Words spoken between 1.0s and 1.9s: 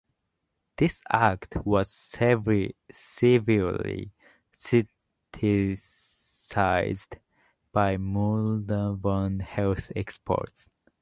act was